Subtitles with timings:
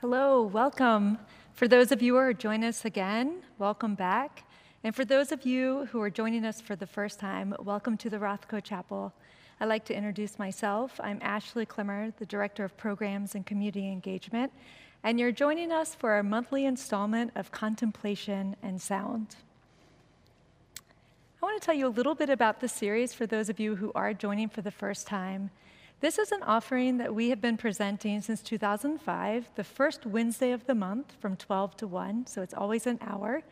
[0.00, 1.18] Hello, welcome.
[1.54, 4.44] For those of you who are joining us again, welcome back.
[4.84, 8.08] And for those of you who are joining us for the first time, welcome to
[8.08, 9.12] the Rothko Chapel.
[9.58, 11.00] I'd like to introduce myself.
[11.02, 14.52] I'm Ashley Clemmer, the Director of Programs and Community Engagement,
[15.02, 19.34] and you're joining us for our monthly installment of Contemplation and Sound.
[21.42, 23.74] I want to tell you a little bit about the series for those of you
[23.74, 25.50] who are joining for the first time.
[26.00, 30.64] This is an offering that we have been presenting since 2005, the first Wednesday of
[30.64, 33.42] the month from 12 to 1, so it's always an hour.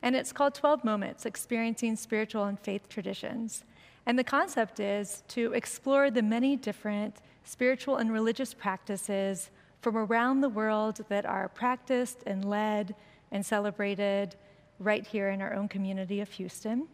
[0.00, 3.64] And it's called 12 Moments Experiencing Spiritual and Faith Traditions.
[4.06, 9.50] And the concept is to explore the many different spiritual and religious practices
[9.82, 12.94] from around the world that are practiced and led
[13.30, 14.34] and celebrated
[14.78, 16.88] right here in our own community of Houston.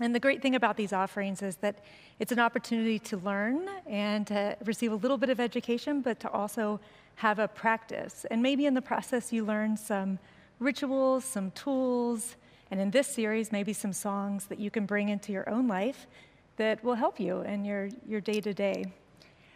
[0.00, 1.84] And the great thing about these offerings is that
[2.18, 6.30] it's an opportunity to learn and to receive a little bit of education, but to
[6.30, 6.80] also
[7.16, 8.26] have a practice.
[8.30, 10.18] And maybe in the process, you learn some
[10.58, 12.36] rituals, some tools,
[12.72, 16.08] and in this series, maybe some songs that you can bring into your own life
[16.56, 18.86] that will help you in your, your day-to-day.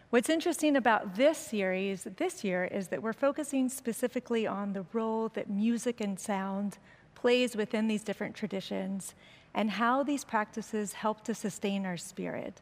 [0.09, 5.29] What's interesting about this series this year is that we're focusing specifically on the role
[5.29, 6.77] that music and sound
[7.13, 9.13] plays within these different traditions
[9.53, 12.61] and how these practices help to sustain our spirit.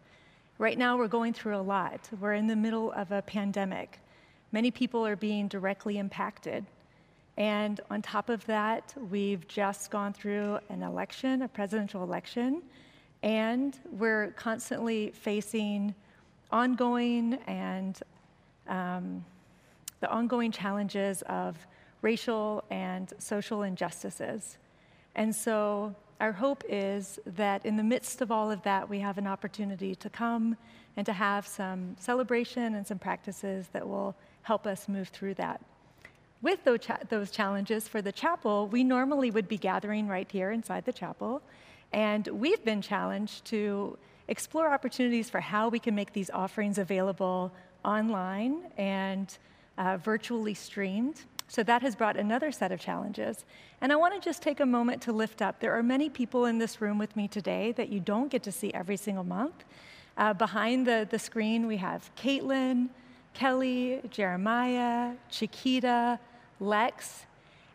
[0.57, 2.09] Right now, we're going through a lot.
[2.19, 3.99] We're in the middle of a pandemic.
[4.51, 6.65] Many people are being directly impacted.
[7.37, 12.63] And on top of that, we've just gone through an election, a presidential election,
[13.21, 15.93] and we're constantly facing
[16.51, 17.99] ongoing and
[18.67, 19.23] um,
[19.99, 21.55] the ongoing challenges of
[22.01, 24.57] racial and social injustices.
[25.15, 29.17] And so our hope is that in the midst of all of that, we have
[29.17, 30.57] an opportunity to come
[30.95, 35.61] and to have some celebration and some practices that will help us move through that.
[36.41, 40.51] With those, cha- those challenges for the chapel, we normally would be gathering right here
[40.51, 41.41] inside the chapel,
[41.93, 43.97] and we've been challenged to
[44.27, 47.51] explore opportunities for how we can make these offerings available
[47.85, 49.37] online and
[49.77, 51.21] uh, virtually streamed.
[51.47, 53.45] So that has brought another set of challenges.
[53.79, 55.59] And I want to just take a moment to lift up.
[55.59, 58.51] There are many people in this room with me today that you don't get to
[58.51, 59.63] see every single month.
[60.17, 62.89] Uh, behind the, the screen, we have Caitlin,
[63.33, 66.19] Kelly, Jeremiah, Chiquita,
[66.59, 67.25] Lex,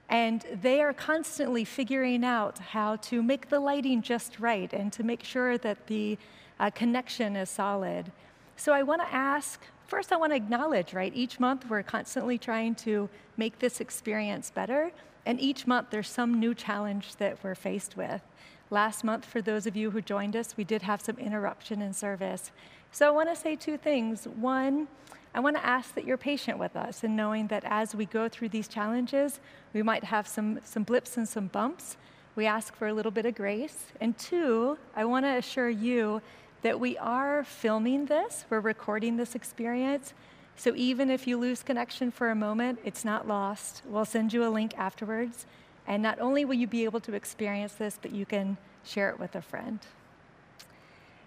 [0.08, 5.02] and they are constantly figuring out how to make the lighting just right and to
[5.02, 6.18] make sure that the
[6.60, 8.12] uh, connection is solid.
[8.56, 9.60] So I want to ask
[9.92, 11.12] first, I want to acknowledge, right?
[11.14, 14.90] Each month we're constantly trying to make this experience better,
[15.26, 18.22] and each month there's some new challenge that we're faced with.
[18.70, 21.92] Last month, for those of you who joined us, we did have some interruption in
[21.92, 22.52] service.
[22.90, 24.26] So I want to say two things.
[24.26, 24.88] One,
[25.34, 28.30] I want to ask that you're patient with us and knowing that as we go
[28.30, 29.40] through these challenges,
[29.74, 31.98] we might have some, some blips and some bumps.
[32.34, 33.88] We ask for a little bit of grace.
[34.00, 36.22] And two, I want to assure you
[36.62, 40.14] that we are filming this, we're recording this experience.
[40.56, 43.82] So even if you lose connection for a moment, it's not lost.
[43.84, 45.46] We'll send you a link afterwards.
[45.86, 49.18] And not only will you be able to experience this, but you can share it
[49.18, 49.80] with a friend.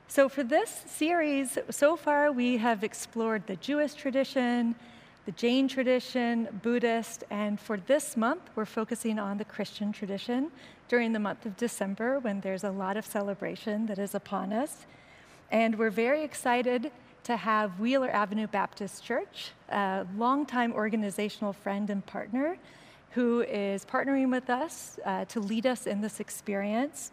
[0.08, 4.76] So, for this series, so far we have explored the Jewish tradition,
[5.26, 10.52] the Jain tradition, Buddhist, and for this month we're focusing on the Christian tradition
[10.88, 14.86] during the month of December when there's a lot of celebration that is upon us.
[15.52, 16.92] And we're very excited
[17.24, 22.58] to have Wheeler Avenue Baptist Church, a longtime organizational friend and partner,
[23.12, 27.12] who is partnering with us uh, to lead us in this experience.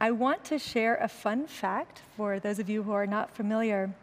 [0.00, 3.94] I want to share a fun fact for those of you who are not familiar,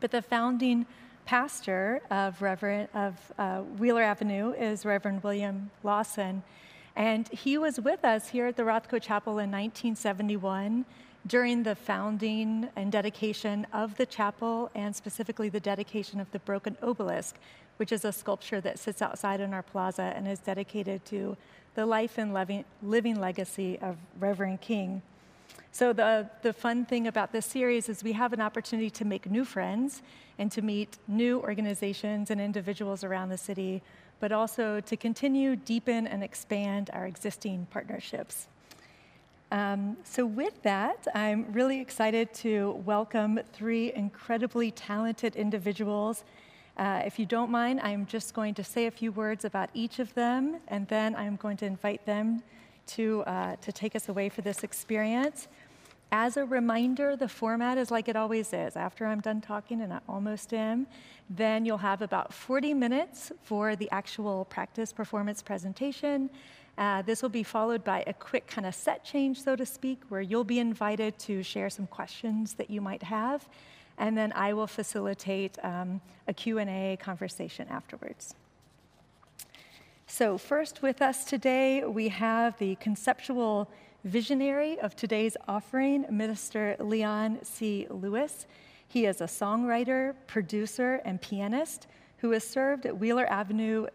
[0.00, 0.86] but the founding
[1.26, 6.42] pastor of Reverend of uh, Wheeler Avenue is Reverend William Lawson,
[6.96, 10.84] and he was with us here at the Rothko Chapel in 1971
[11.26, 16.76] during the founding and dedication of the chapel, and specifically the dedication of the broken
[16.82, 17.36] obelisk,
[17.76, 21.36] which is a sculpture that sits outside in our plaza and is dedicated to
[21.74, 22.34] the life and
[22.82, 25.02] living, legacy of Reverend King.
[25.70, 29.30] So, the, the fun thing about this series is we have an opportunity to make
[29.30, 30.02] new friends
[30.38, 33.82] and to meet new organizations and individuals around the city,
[34.20, 38.48] but also to continue, deepen, and expand our existing partnerships.
[39.52, 46.24] Um, so, with that, I'm really excited to welcome three incredibly talented individuals.
[46.78, 49.98] Uh, if you don't mind, I'm just going to say a few words about each
[49.98, 52.42] of them, and then I'm going to invite them
[52.86, 55.48] to, uh, to take us away for this experience.
[56.10, 58.74] As a reminder, the format is like it always is.
[58.74, 60.86] After I'm done talking, and I almost am,
[61.28, 66.30] then you'll have about 40 minutes for the actual practice performance presentation.
[66.78, 70.00] Uh, this will be followed by a quick kind of set change, so to speak,
[70.08, 73.46] where you'll be invited to share some questions that you might have,
[73.98, 78.34] and then I will facilitate um, a Q&A conversation afterwards.
[80.06, 83.70] So first with us today, we have the conceptual
[84.04, 87.86] visionary of today's offering, Minister Leon C.
[87.88, 88.46] Lewis.
[88.88, 91.86] He is a songwriter, producer, and pianist
[92.18, 93.86] who has served at Wheeler Avenue,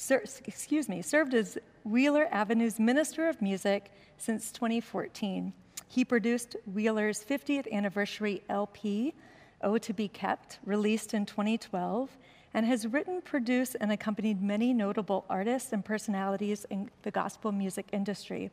[0.00, 5.52] ser, excuse me, served as Wheeler Avenue's Minister of Music since 2014.
[5.88, 9.14] He produced Wheeler's 50th anniversary LP,
[9.62, 12.16] Oh to Be Kept, released in 2012,
[12.54, 17.86] and has written, produced, and accompanied many notable artists and personalities in the gospel music
[17.92, 18.50] industry.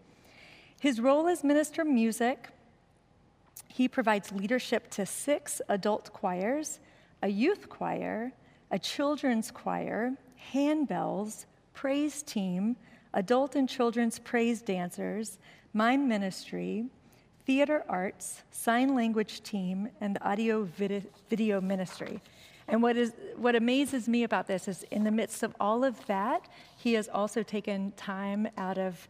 [0.82, 2.50] His role as minister of music,
[3.70, 6.80] he provides leadership to six adult choirs,
[7.24, 8.34] a youth choir,
[8.70, 10.14] a children's choir,
[10.54, 12.76] handbells, praise team,
[13.14, 15.38] adult and children's praise dancers,
[15.74, 16.86] mime ministry,
[17.46, 20.64] theater arts, sign language team, and the audio
[21.30, 22.22] video ministry.
[22.68, 26.06] And what, is, what amazes me about this is in the midst of all of
[26.08, 29.08] that, he has also taken time out of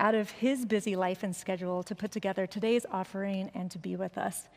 [0.00, 3.96] out of his busy life and schedule to put together today's offering and to be
[3.96, 4.48] with us.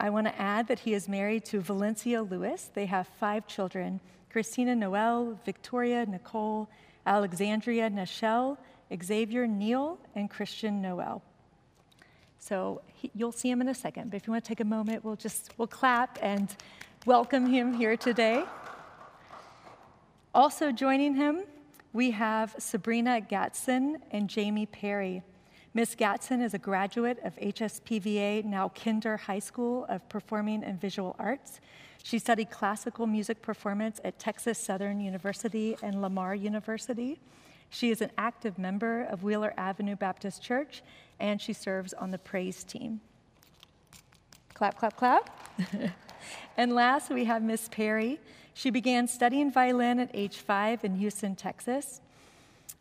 [0.00, 2.70] I want to add that he is married to Valencia Lewis.
[2.72, 4.00] They have five children
[4.30, 6.68] Christina Noel, Victoria Nicole,
[7.06, 8.58] Alexandria Nichelle,
[9.02, 11.22] Xavier Neal, and Christian Noel.
[12.38, 14.64] So he, you'll see him in a second, but if you want to take a
[14.64, 16.54] moment, we'll just we'll clap and
[17.06, 18.44] welcome him here today.
[20.34, 21.42] Also joining him
[21.92, 25.22] we have Sabrina Gatson and Jamie Perry.
[25.78, 25.94] Ms.
[25.94, 31.60] Gatson is a graduate of HSPVA, now Kinder High School of Performing and Visual Arts.
[32.02, 37.20] She studied classical music performance at Texas Southern University and Lamar University.
[37.70, 40.82] She is an active member of Wheeler Avenue Baptist Church,
[41.20, 43.00] and she serves on the praise team.
[44.54, 45.30] Clap, clap, clap.
[46.56, 48.18] and last, we have Miss Perry.
[48.52, 52.00] She began studying violin at age five in Houston, Texas.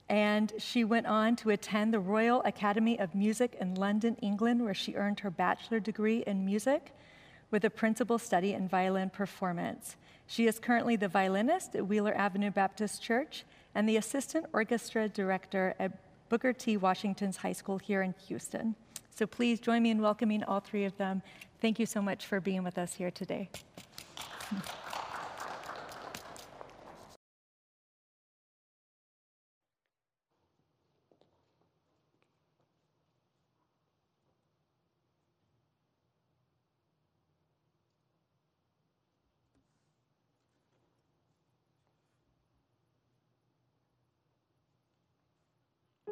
[0.09, 4.73] And she went on to attend the Royal Academy of Music in London, England, where
[4.73, 6.93] she earned her bachelor degree in music
[7.51, 9.97] with a principal study in violin performance.
[10.25, 13.45] She is currently the violinist at Wheeler Avenue Baptist Church
[13.75, 15.91] and the assistant orchestra director at
[16.29, 16.77] Booker T.
[16.77, 18.75] Washington's High School here in Houston.
[19.15, 21.21] So please join me in welcoming all three of them.
[21.61, 23.49] Thank you so much for being with us here today.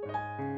[0.08, 0.55] you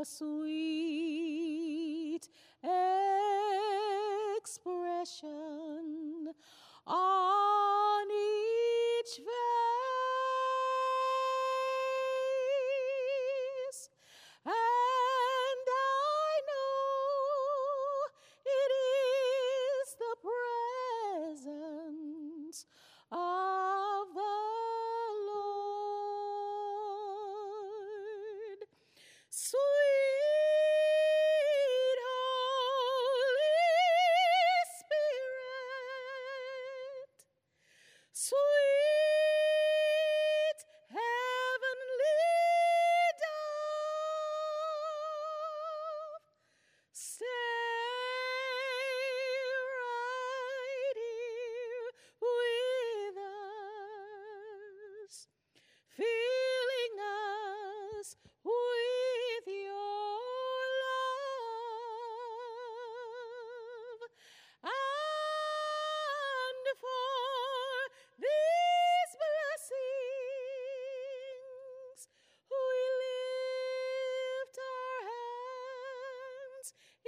[0.00, 2.28] a sweet
[4.36, 5.37] expression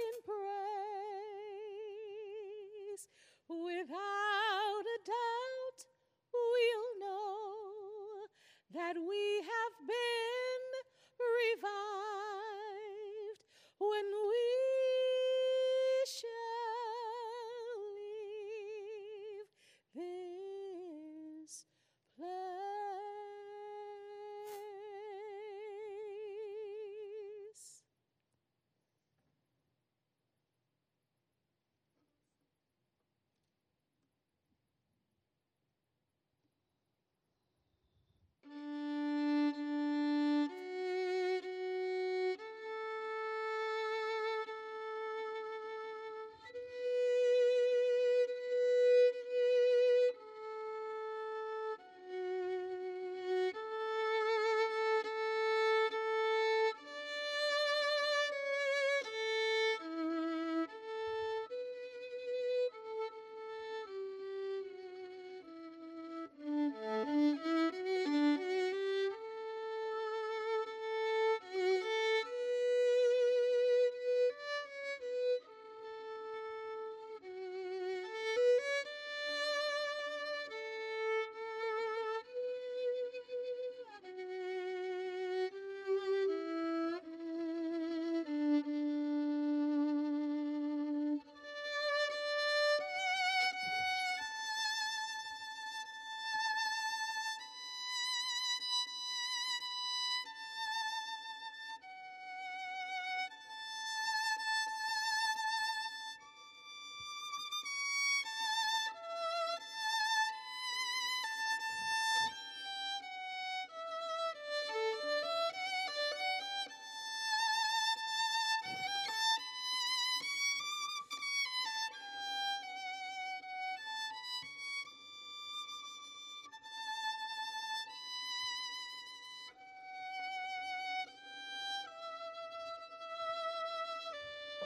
[0.01, 0.40] in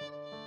[0.06, 0.45] うん。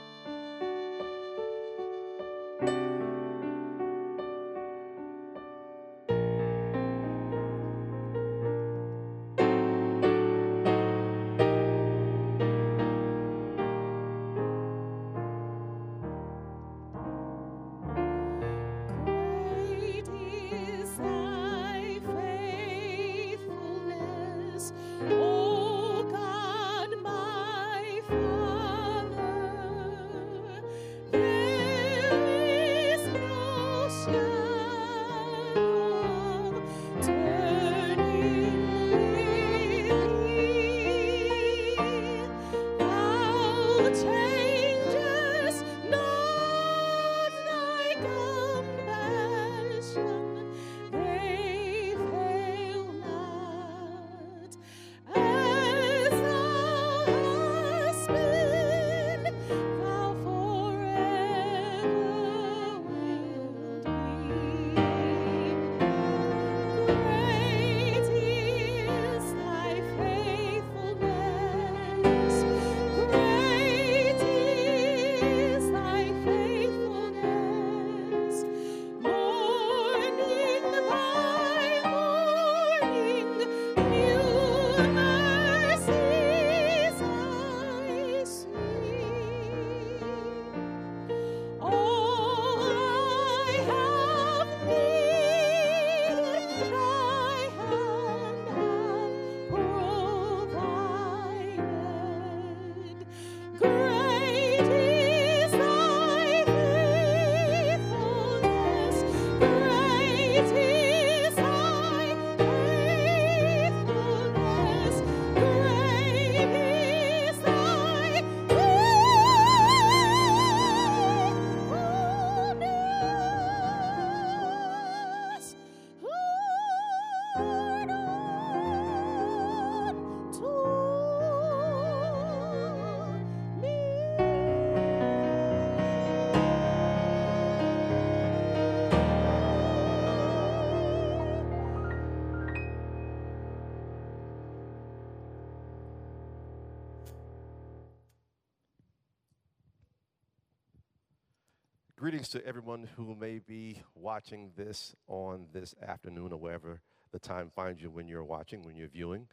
[152.18, 156.80] Greetings to everyone who may be watching this on this afternoon or wherever
[157.12, 159.28] the time finds you when you're watching, when you're viewing.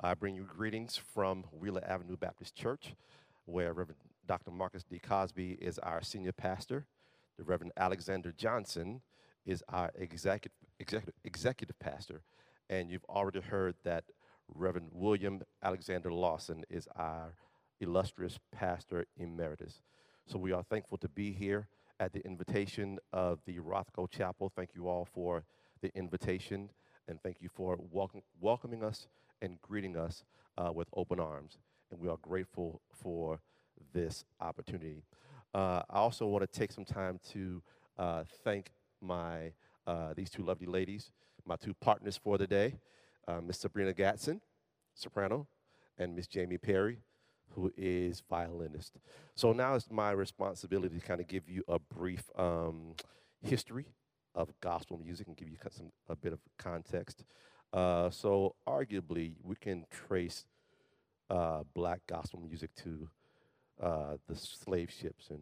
[0.00, 2.94] I bring you greetings from Wheeler Avenue Baptist Church,
[3.46, 4.52] where Reverend Dr.
[4.52, 5.00] Marcus D.
[5.00, 6.86] Cosby is our senior pastor.
[7.38, 9.00] The Reverend Alexander Johnson
[9.44, 12.22] is our executive, executive, executive pastor.
[12.70, 14.04] And you've already heard that
[14.54, 17.34] Reverend William Alexander Lawson is our
[17.80, 19.80] illustrious pastor emeritus.
[20.28, 21.66] So we are thankful to be here
[22.00, 24.52] at the invitation of the Rothko Chapel.
[24.54, 25.44] Thank you all for
[25.82, 26.70] the invitation,
[27.08, 29.08] and thank you for welcome, welcoming us
[29.42, 30.24] and greeting us
[30.56, 31.58] uh, with open arms.
[31.90, 33.40] And we are grateful for
[33.92, 35.02] this opportunity.
[35.54, 37.62] Uh, I also want to take some time to
[37.96, 39.52] uh, thank my
[39.86, 41.10] uh, these two lovely ladies,
[41.46, 42.74] my two partners for the day,
[43.26, 44.40] uh, Miss Sabrina Gatson,
[44.94, 45.46] soprano,
[45.96, 46.98] and Miss Jamie Perry,
[47.58, 48.98] who is violinist.
[49.34, 52.94] So now it's my responsibility to kind of give you a brief um,
[53.42, 53.86] history
[54.34, 57.24] of gospel music and give you some a bit of context.
[57.72, 60.46] Uh, so arguably, we can trace
[61.30, 63.08] uh, black gospel music to
[63.82, 65.40] uh, the slave ships and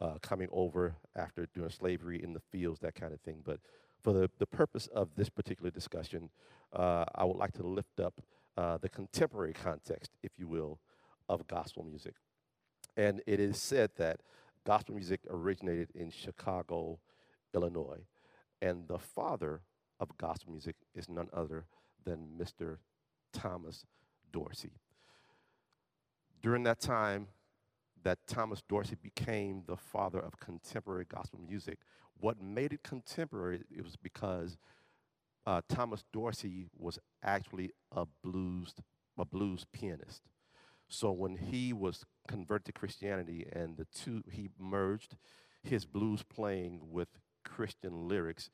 [0.00, 3.42] uh, coming over after doing slavery in the fields, that kind of thing.
[3.44, 3.58] But
[4.00, 6.30] for the, the purpose of this particular discussion,
[6.72, 8.20] uh, I would like to lift up
[8.56, 10.78] uh, the contemporary context, if you will,
[11.28, 12.14] of gospel music.
[12.96, 14.20] And it is said that
[14.64, 16.98] gospel music originated in Chicago,
[17.54, 18.04] Illinois.
[18.60, 19.60] And the father
[20.00, 21.66] of gospel music is none other
[22.04, 22.78] than Mr.
[23.32, 23.84] Thomas
[24.32, 24.72] Dorsey.
[26.42, 27.28] During that time,
[28.04, 31.78] that Thomas Dorsey became the father of contemporary gospel music.
[32.20, 34.56] What made it contemporary it was because
[35.46, 38.74] uh, Thomas Dorsey was actually a blues
[39.18, 40.22] a blues pianist.
[40.88, 45.16] So when he was converted to Christianity and the two, he merged
[45.62, 47.08] his blues playing with
[47.44, 48.50] Christian lyrics.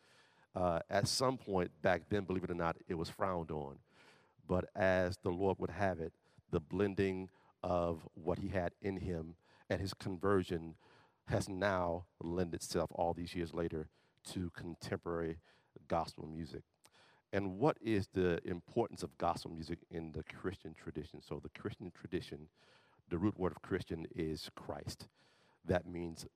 [0.54, 3.78] Uh, at some point back then, believe it or not, it was frowned on.
[4.46, 6.12] But as the Lord would have it,
[6.50, 7.30] the blending
[7.62, 9.36] of what he had in him
[9.70, 10.74] and his conversion
[11.26, 13.88] has now lent itself all these years later
[14.32, 15.38] to contemporary
[15.88, 16.62] gospel music.
[17.34, 21.20] And what is the importance of gospel music in the Christian tradition?
[21.20, 22.46] So, the Christian tradition,
[23.10, 25.08] the root word of Christian is Christ.
[25.64, 26.26] That means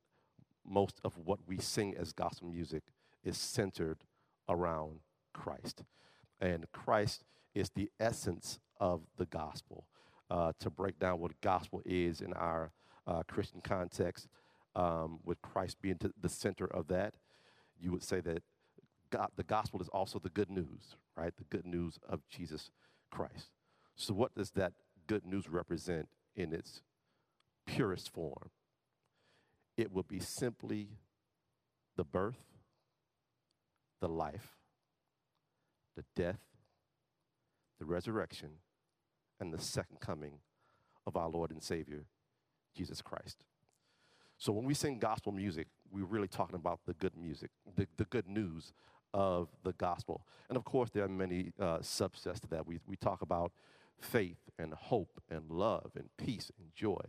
[0.68, 2.82] most of what we sing as gospel music
[3.22, 3.98] is centered
[4.48, 4.98] around
[5.32, 5.84] Christ.
[6.40, 7.22] And Christ
[7.54, 9.84] is the essence of the gospel.
[10.28, 12.72] Uh, to break down what gospel is in our
[13.06, 14.26] uh, Christian context,
[14.74, 17.14] um, with Christ being the center of that,
[17.80, 18.42] you would say that
[19.10, 21.32] God, the gospel is also the good news, right?
[21.36, 22.70] The good news of Jesus
[23.10, 23.50] Christ.
[23.96, 24.74] So, what does that
[25.06, 26.82] good news represent in its
[27.66, 28.50] purest form?
[29.76, 30.88] It will be simply
[31.96, 32.42] the birth,
[34.00, 34.56] the life,
[35.96, 36.40] the death,
[37.78, 38.50] the resurrection,
[39.40, 40.40] and the second coming
[41.06, 42.04] of our Lord and Savior,
[42.76, 43.44] Jesus Christ.
[44.36, 48.04] So when we sing gospel music, we're really talking about the good music, the, the
[48.04, 48.72] good news
[49.14, 50.26] of the gospel.
[50.48, 52.66] And of course, there are many uh, subsets to that.
[52.66, 53.52] We, we talk about
[54.00, 57.00] faith and hope and love and peace and joy.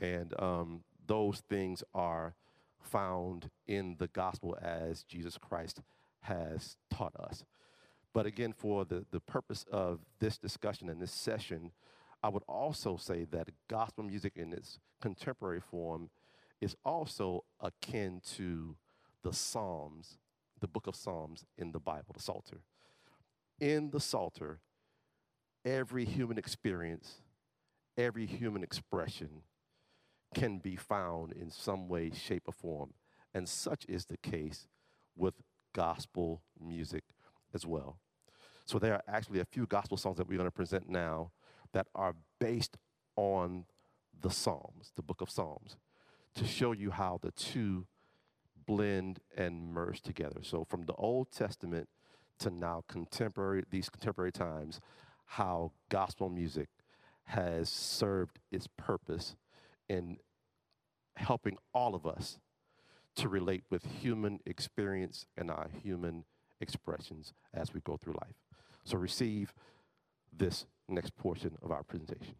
[0.00, 2.34] And um, those things are
[2.80, 5.80] found in the gospel as Jesus Christ
[6.22, 7.44] has taught us.
[8.12, 11.72] But again, for the, the purpose of this discussion and this session,
[12.22, 16.10] I would also say that gospel music in its contemporary form
[16.60, 18.76] is also akin to
[19.22, 20.18] the Psalms
[20.60, 22.62] the book of Psalms in the Bible, the Psalter.
[23.60, 24.60] In the Psalter,
[25.64, 27.22] every human experience,
[27.96, 29.42] every human expression
[30.34, 32.94] can be found in some way, shape, or form.
[33.34, 34.66] And such is the case
[35.16, 35.34] with
[35.74, 37.04] gospel music
[37.54, 37.98] as well.
[38.64, 41.32] So there are actually a few gospel songs that we're going to present now
[41.72, 42.76] that are based
[43.16, 43.64] on
[44.20, 45.76] the Psalms, the book of Psalms,
[46.34, 47.86] to show you how the two
[48.70, 50.40] blend and merge together.
[50.42, 51.88] So from the Old Testament
[52.38, 54.80] to now contemporary, these contemporary times,
[55.24, 56.68] how gospel music
[57.24, 59.34] has served its purpose
[59.88, 60.18] in
[61.16, 62.38] helping all of us
[63.16, 66.24] to relate with human experience and our human
[66.60, 68.36] expressions as we go through life.
[68.84, 69.52] So receive
[70.32, 72.36] this next portion of our presentation.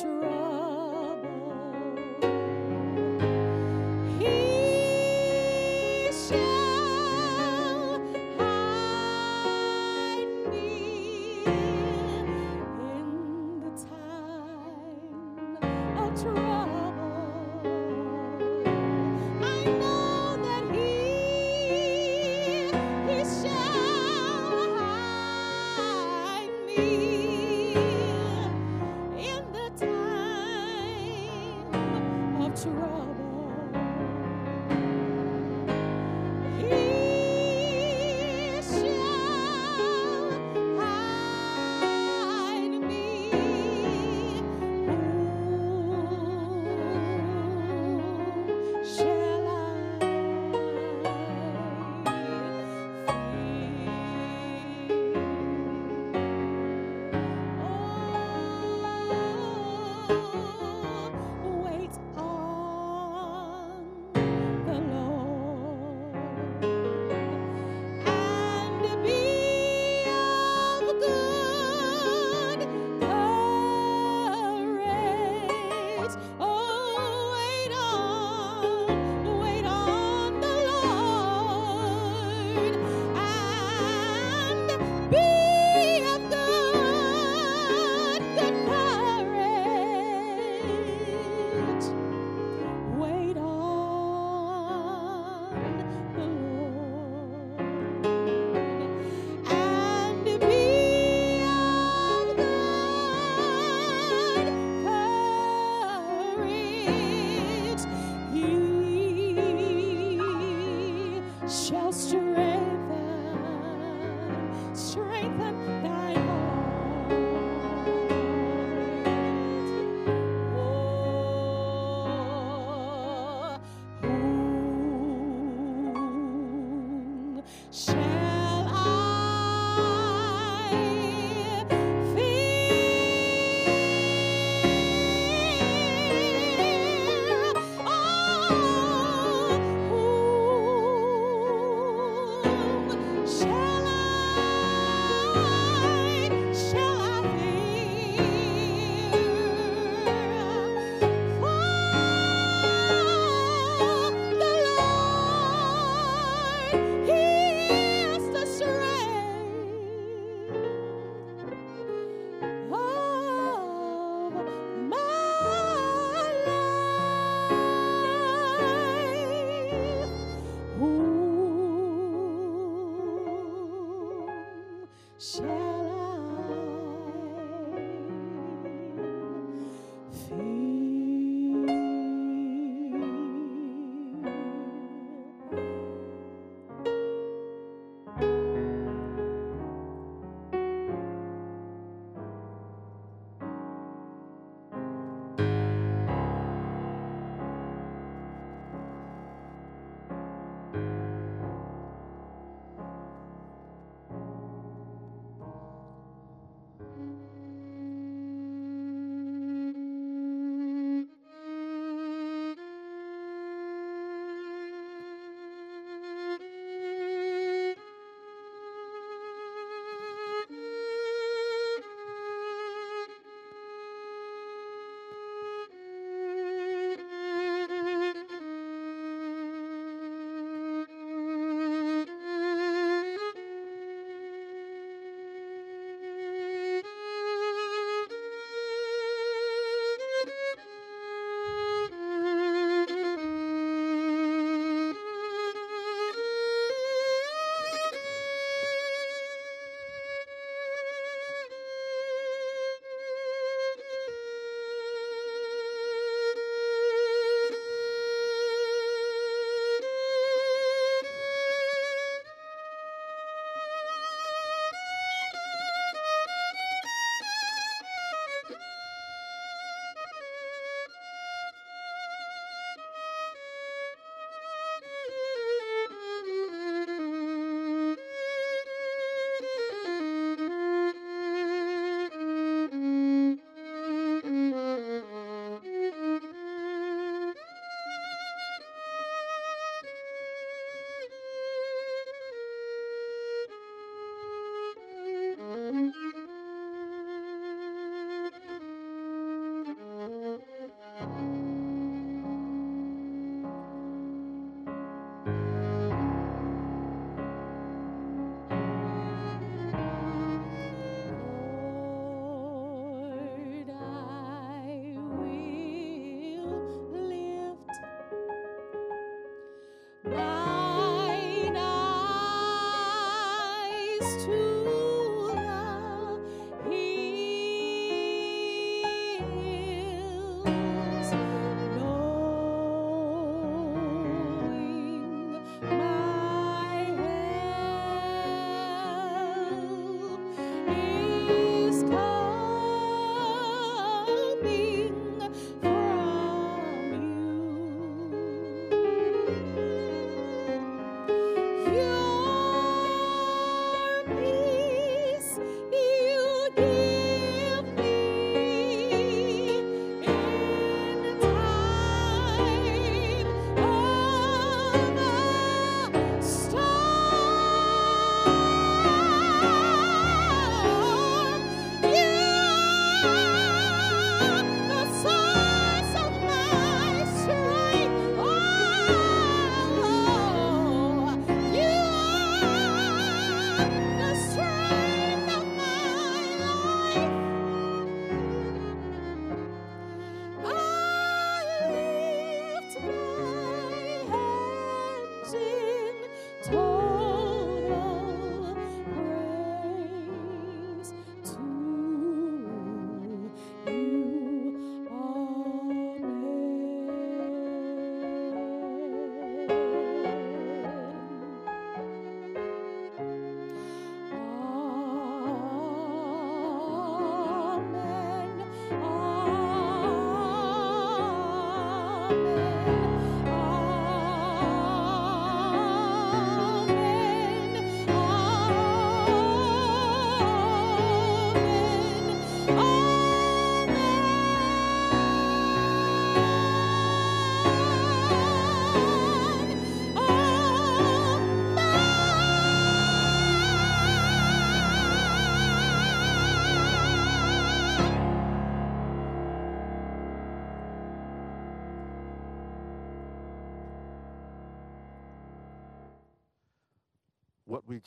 [0.00, 0.27] true.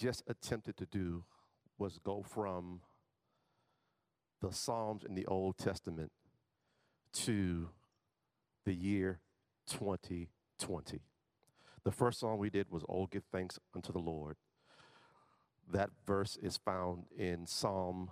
[0.01, 1.23] Just attempted to do
[1.77, 2.81] was go from
[4.41, 6.11] the Psalms in the Old Testament
[7.13, 7.69] to
[8.65, 9.19] the year
[9.69, 11.01] 2020.
[11.83, 14.37] The first song we did was Oh, Give Thanks Unto the Lord.
[15.71, 18.09] That verse is found in Psalm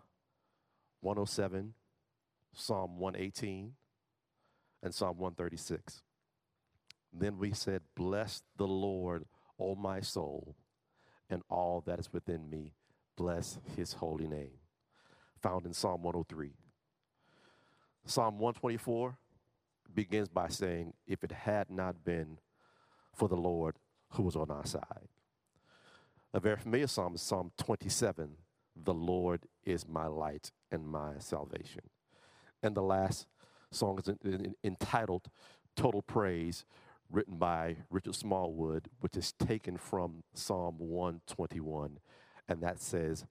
[1.01, 1.73] 107,
[2.53, 3.73] Psalm 118,
[4.83, 6.03] and Psalm 136.
[7.11, 9.25] Then we said, Bless the Lord,
[9.59, 10.55] O my soul,
[11.29, 12.73] and all that is within me.
[13.15, 14.59] Bless his holy name.
[15.41, 16.53] Found in Psalm 103.
[18.05, 19.17] Psalm 124
[19.93, 22.39] begins by saying, If it had not been
[23.13, 23.75] for the Lord
[24.11, 25.09] who was on our side.
[26.33, 28.37] A very familiar psalm is Psalm 27
[28.75, 31.81] The Lord is my light and my salvation.
[32.61, 33.27] And the last
[33.71, 35.29] song is en- en- entitled
[35.75, 36.65] Total Praise,
[37.11, 41.99] written by Richard Smallwood, which is taken from Psalm 121.
[42.47, 43.25] And that says,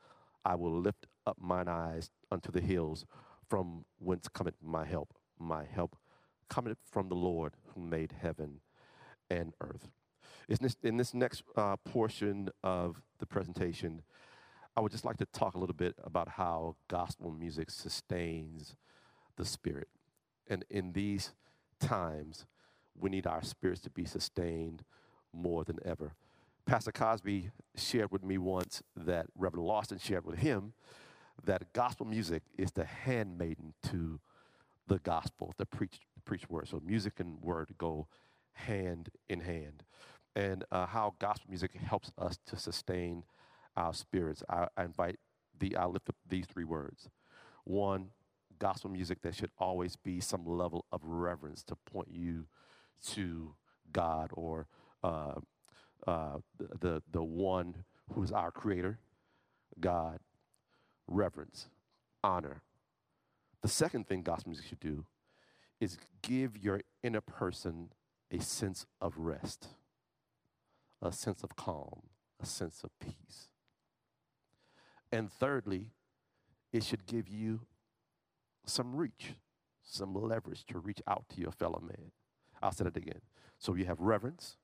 [0.44, 3.06] I will lift up mine eyes unto the hills,
[3.48, 5.14] from whence cometh my help.
[5.38, 5.96] My help
[6.48, 8.60] cometh from the Lord who made heaven
[9.30, 9.88] and earth.
[10.48, 14.02] In this, in this next uh, portion of the presentation,
[14.76, 18.76] I would just like to talk a little bit about how gospel music sustains
[19.36, 19.88] the spirit.
[20.48, 21.32] And in these
[21.80, 22.46] times,
[23.00, 24.82] we need our spirits to be sustained
[25.32, 26.14] more than ever.
[26.66, 30.74] Pastor Cosby shared with me once that Reverend Lawson shared with him
[31.44, 34.20] that gospel music is the handmaiden to
[34.86, 36.68] the gospel, the preach, preach word.
[36.68, 38.08] So music and word go
[38.52, 39.84] hand in hand.
[40.34, 43.24] And uh, how gospel music helps us to sustain
[43.76, 44.42] our spirits.
[44.48, 45.16] I, I invite
[45.58, 47.08] the, I lift up these three words.
[47.64, 48.10] One,
[48.58, 52.46] gospel music that should always be some level of reverence to point you
[53.06, 53.54] to
[53.92, 54.66] God or
[55.02, 55.34] uh,
[56.06, 58.98] uh, the, the, one who is our creator,
[59.80, 60.20] God,
[61.06, 61.68] reverence,
[62.22, 62.62] honor.
[63.62, 65.06] The second thing gospel music should do
[65.80, 67.90] is give your inner person
[68.30, 69.68] a sense of rest,
[71.00, 72.02] a sense of calm,
[72.40, 73.48] a sense of peace.
[75.10, 75.92] And thirdly,
[76.72, 77.60] it should give you
[78.66, 79.34] some reach,
[79.82, 82.12] some leverage to reach out to your fellow man.
[82.62, 83.20] I'll say it again.
[83.58, 84.56] So you have reverence,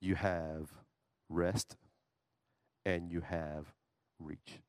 [0.00, 0.70] you have
[1.28, 1.76] rest,
[2.84, 3.72] and you have
[4.18, 4.60] reach.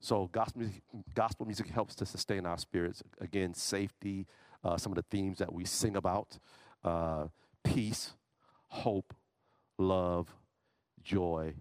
[0.00, 0.82] So gospel music,
[1.14, 3.02] gospel music helps to sustain our spirits.
[3.20, 4.26] Again, safety,
[4.64, 6.38] uh, some of the themes that we sing about,
[6.84, 7.26] uh,
[7.64, 8.14] peace,
[8.68, 9.12] hope,
[9.78, 10.34] love,
[11.02, 11.54] joy,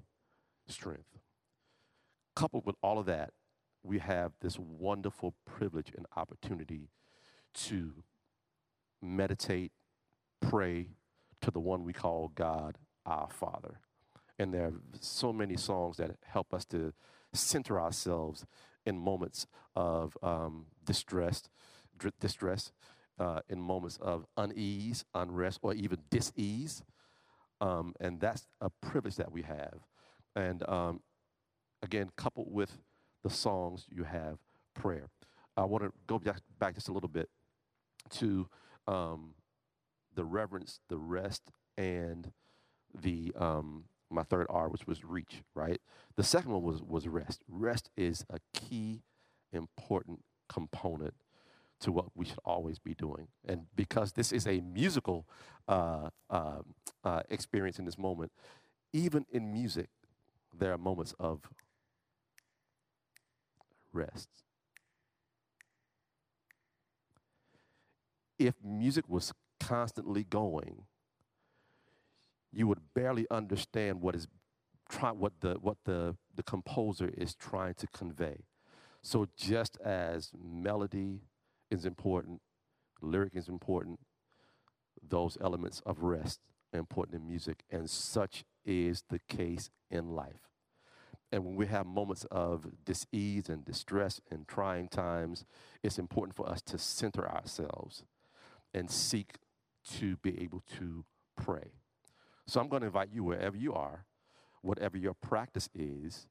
[0.67, 1.19] strength.
[2.35, 3.31] Coupled with all of that,
[3.83, 6.89] we have this wonderful privilege and opportunity
[7.53, 8.03] to
[9.01, 9.71] meditate,
[10.41, 10.89] pray
[11.41, 13.79] to the one we call God, our Father.
[14.37, 16.93] And there are so many songs that help us to
[17.33, 18.45] center ourselves
[18.85, 21.43] in moments of um, distress,
[22.19, 22.71] distress,
[23.19, 26.81] uh, in moments of unease, unrest, or even dis-ease.
[27.59, 29.79] Um, and that's a privilege that we have.
[30.35, 31.01] And um,
[31.83, 32.77] again, coupled with
[33.23, 34.37] the songs, you have
[34.73, 35.09] prayer.
[35.57, 37.29] I want to go back, back just a little bit
[38.11, 38.47] to
[38.89, 39.35] um,
[40.15, 42.31] the reverence, the rest, and
[42.99, 45.43] the um, my third R, which was reach.
[45.55, 45.79] Right.
[46.15, 47.43] The second one was was rest.
[47.47, 49.03] Rest is a key,
[49.53, 51.13] important component
[51.81, 53.27] to what we should always be doing.
[53.47, 55.25] And because this is a musical
[55.67, 56.61] uh, uh,
[57.03, 58.31] uh, experience in this moment,
[58.91, 59.87] even in music,
[60.57, 61.39] there are moments of
[63.93, 64.27] rest.
[68.39, 70.85] If music was constantly going,
[72.51, 74.27] you would barely understand what is
[74.89, 78.45] try, what the what the the composer is trying to convey.
[79.01, 81.21] So just as melody
[81.69, 82.41] is important,
[83.01, 83.99] lyric is important,
[85.07, 86.39] those elements of rest
[86.73, 90.49] are important in music, and such is the case in life.
[91.31, 95.45] And when we have moments of dis-ease and distress and trying times,
[95.83, 98.03] it's important for us to center ourselves
[98.73, 99.35] and seek
[99.97, 101.05] to be able to
[101.35, 101.71] pray.
[102.47, 104.05] So I'm going to invite you, wherever you are,
[104.61, 106.27] whatever your practice is,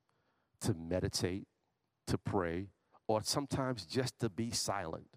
[0.60, 1.46] to meditate,
[2.06, 2.68] to pray,
[3.06, 5.08] or sometimes just to be silent.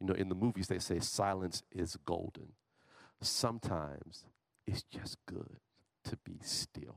[0.00, 2.54] You know, in the movies, they say silence is golden.
[3.20, 4.24] Sometimes
[4.66, 5.58] it's just good
[6.04, 6.96] to be still.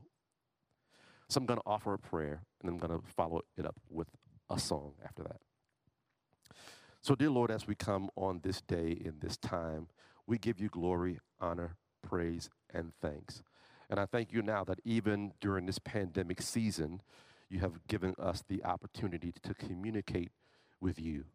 [1.28, 4.08] So I'm going to offer a prayer and I'm going to follow it up with
[4.50, 5.40] a song after that.
[7.06, 9.86] So, dear Lord, as we come on this day in this time,
[10.26, 13.44] we give you glory, honor, praise, and thanks.
[13.88, 17.00] And I thank you now that even during this pandemic season,
[17.48, 20.32] you have given us the opportunity to communicate
[20.80, 21.26] with you.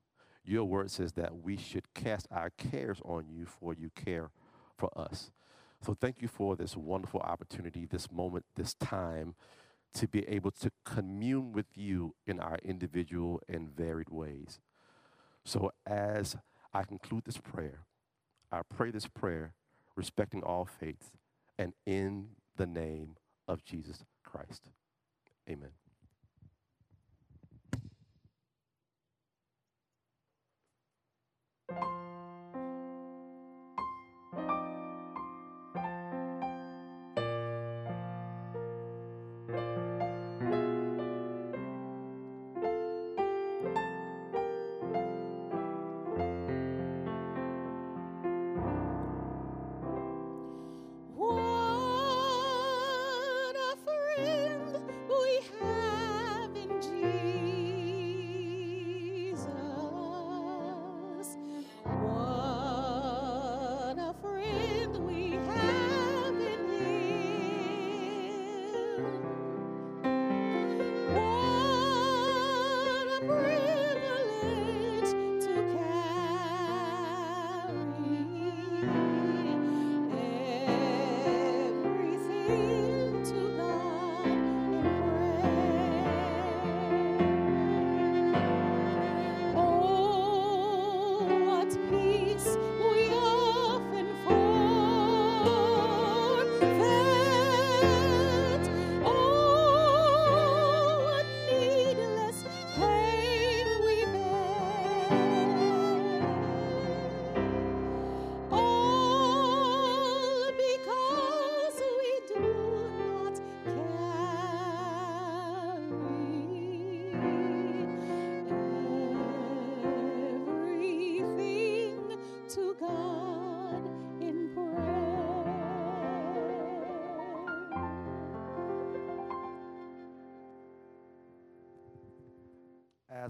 [0.44, 4.30] Your word says that we should cast our cares on you, for you care
[4.78, 5.32] for us.
[5.80, 9.36] So thank you for this wonderful opportunity, this moment, this time
[9.94, 14.60] to be able to commune with you in our individual and varied ways.
[15.46, 16.36] So as
[16.74, 17.86] I conclude this prayer,
[18.52, 19.54] I pray this prayer
[19.96, 21.12] respecting all faiths
[21.58, 23.16] and in the name
[23.48, 24.70] of Jesus Christ.
[25.50, 25.81] Amen.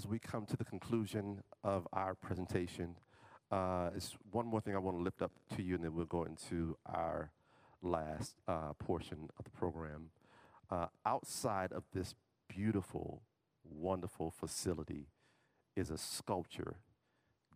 [0.01, 2.95] As we come to the conclusion of our presentation,
[3.51, 6.05] uh, is one more thing I want to lift up to you, and then we'll
[6.05, 7.29] go into our
[7.83, 10.09] last uh, portion of the program.
[10.71, 12.15] Uh, outside of this
[12.47, 13.21] beautiful,
[13.63, 15.05] wonderful facility
[15.75, 16.77] is a sculpture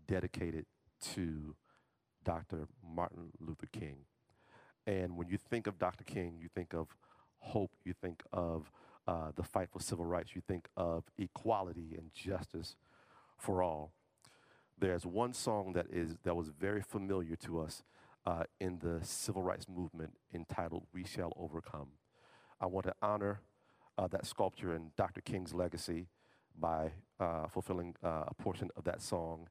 [0.08, 0.68] dedicated
[1.16, 1.56] to
[2.24, 2.68] Dr.
[2.88, 4.06] Martin Luther King.
[4.86, 6.04] And when you think of Dr.
[6.04, 6.96] King, you think of
[7.39, 8.72] hope, you think of
[9.08, 12.76] uh, the fight for civil rights, you think of equality and justice
[13.38, 13.91] for all.
[14.78, 17.84] There's one song that is that was very familiar to us
[18.26, 21.89] uh, in the civil rights movement entitled "We Shall Overcome."
[22.60, 23.41] I want to honor
[23.97, 25.22] uh, that sculpture and Dr.
[25.22, 26.08] King's legacy
[26.58, 29.47] by uh, fulfilling uh, a portion of that song,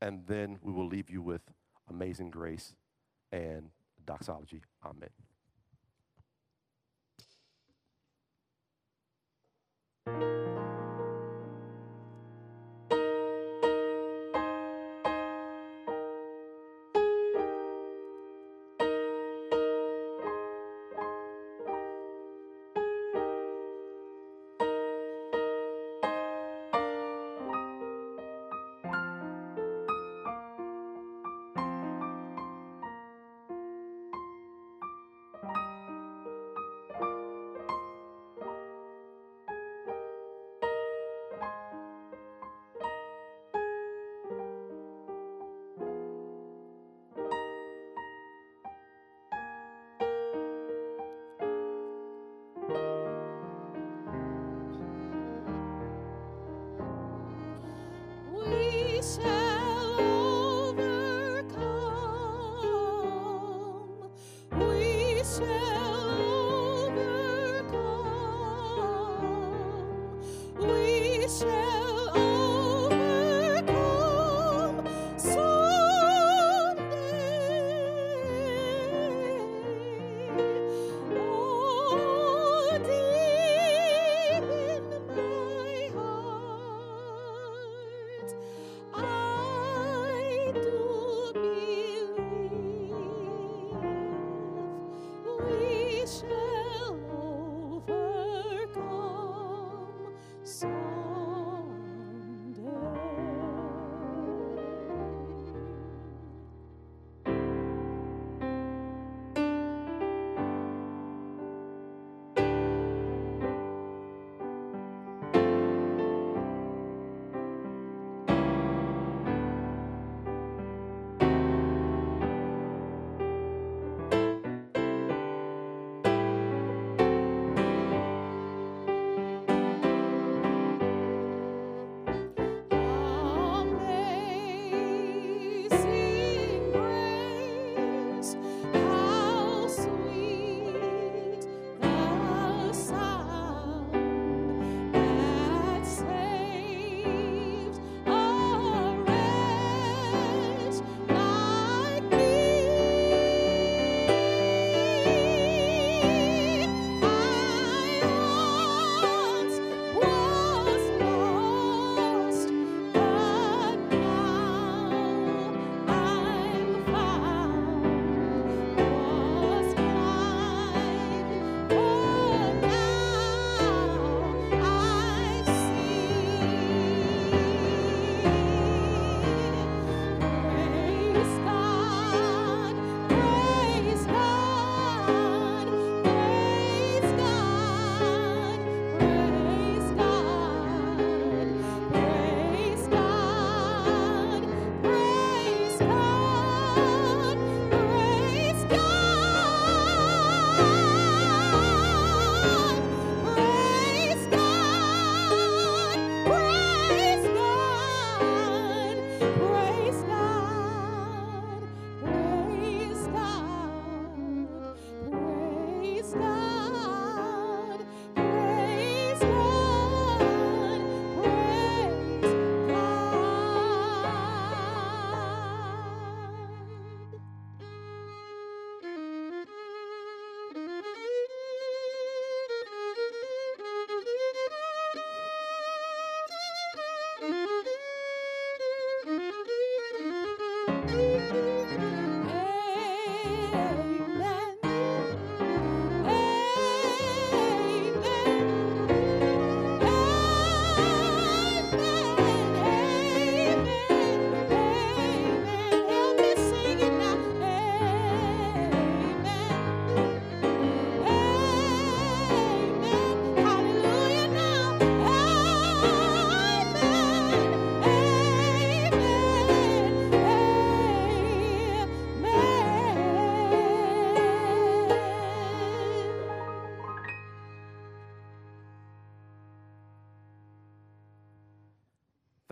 [0.00, 1.42] and then we will leave you with
[1.90, 2.74] "Amazing Grace"
[3.30, 3.70] and
[4.06, 4.62] doxology.
[4.84, 5.10] Amen.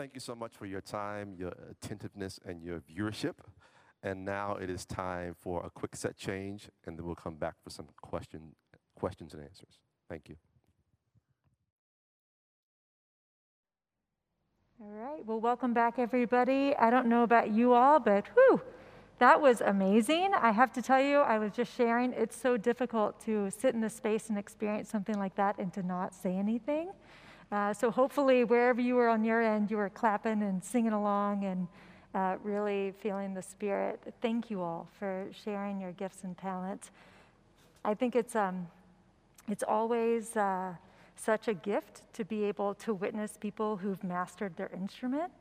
[0.00, 3.34] Thank you so much for your time, your attentiveness, and your viewership.
[4.02, 7.56] And now it is time for a quick set change, and then we'll come back
[7.62, 8.54] for some question,
[8.96, 9.78] questions and answers.
[10.08, 10.36] Thank you.
[14.80, 15.22] All right.
[15.26, 16.74] Well, welcome back, everybody.
[16.76, 18.62] I don't know about you all, but whew,
[19.18, 20.30] that was amazing.
[20.34, 23.82] I have to tell you, I was just sharing, it's so difficult to sit in
[23.82, 26.90] the space and experience something like that and to not say anything.
[27.52, 31.44] Uh, so hopefully, wherever you were on your end, you were clapping and singing along
[31.44, 31.66] and
[32.14, 34.00] uh, really feeling the spirit.
[34.20, 36.90] Thank you all for sharing your gifts and talents.
[37.84, 38.68] I think it's um,
[39.48, 40.74] it's always uh,
[41.16, 45.32] such a gift to be able to witness people who've mastered their instrument.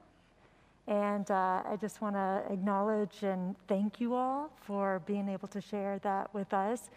[0.88, 5.62] And uh, I just want to acknowledge and thank you all for being able to
[5.62, 6.90] share that with us.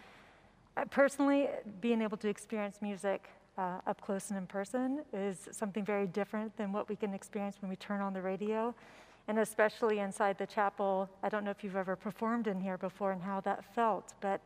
[0.77, 1.49] Uh, Personally,
[1.83, 3.29] being able to experience music
[3.59, 7.57] uh, up close and in person is something very different than what we can experience
[7.61, 8.75] when we turn on the radio.
[9.29, 13.13] And especially inside the chapel, I don't know if you've ever performed in here before
[13.13, 14.41] and how that felt, but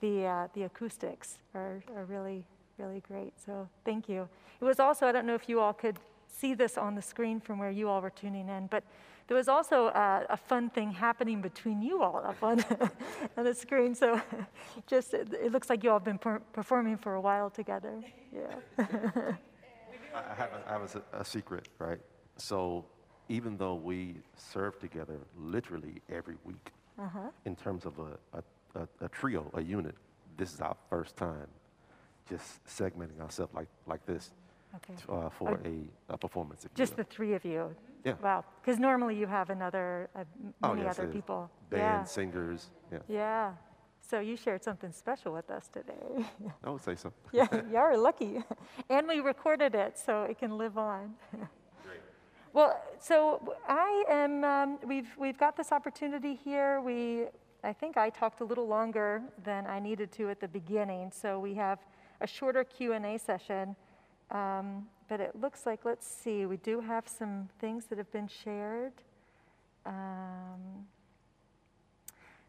[0.00, 2.44] the, uh, the acoustics are, are really,
[2.78, 3.32] really great.
[3.44, 4.28] So thank you.
[4.60, 7.40] It was also, I don't know if you all could see this on the screen
[7.40, 8.82] from where you all were tuning in, but
[9.28, 12.64] there was also uh, a fun thing happening between you all up on,
[13.36, 13.94] on the screen.
[13.94, 14.20] So
[14.86, 18.02] just, it, it looks like you all have been per- performing for a while together.
[18.34, 18.54] Yeah.
[20.14, 22.00] I have, a, I have a, a secret, right?
[22.36, 22.86] So
[23.28, 26.72] even though we serve together literally every week,
[27.44, 29.94] in terms of a, a, a, a trio, a unit,
[30.36, 31.46] this is our first time
[32.28, 34.30] just segmenting ourselves like, like this
[34.76, 34.94] Okay.
[34.96, 36.64] t- uh, for a, a performance.
[36.64, 37.04] if you Just will.
[37.04, 37.74] the three of you?
[38.04, 38.14] Yeah.
[38.22, 38.44] Wow.
[38.60, 41.50] Because normally you have another, uh, m- Oh, many yes, other people.
[41.70, 42.04] Band, Yeah.
[42.04, 42.98] singers, yeah.
[43.08, 43.52] Yeah.
[44.00, 46.24] So you shared something special with us today.
[46.64, 47.12] I would say so.
[47.32, 48.42] yeah, you are lucky.
[48.90, 51.14] And we recorded it so it can live on.
[51.32, 52.00] Great.
[52.52, 56.80] Well, so w- I am, um, we've, we've got this opportunity here.
[56.80, 57.24] We,
[57.64, 61.10] I think I talked a little longer than I needed to at the beginning.
[61.10, 61.80] So we have
[62.20, 63.76] a shorter Q&A session.
[64.30, 68.28] Um, but it looks like, let's see, we do have some things that have been
[68.28, 68.92] shared.
[69.86, 70.86] Um,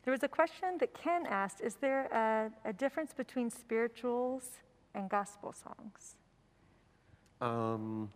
[0.04, 4.60] there was a question that Ken asked, is there a, a difference between spirituals
[4.94, 6.16] and gospel songs?
[7.40, 8.10] Um,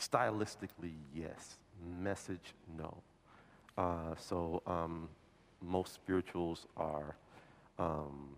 [0.00, 1.58] stylistically, yes.
[2.00, 2.96] Message, no.
[3.76, 5.08] Uh, so um,
[5.62, 7.14] most spirituals are,
[7.78, 8.30] um,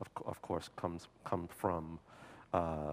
[0.00, 1.98] of, of course, comes come from
[2.52, 2.92] uh,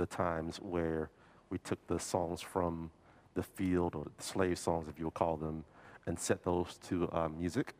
[0.00, 1.10] the times where
[1.50, 2.90] we took the songs from
[3.34, 5.64] the field or the slave songs, if you will call them,
[6.06, 7.74] and set those to uh, music.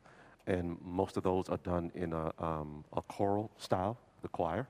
[0.47, 4.69] And most of those are done in a, um, a choral style, the choir